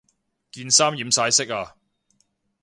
[0.51, 1.75] 件衫染晒色呀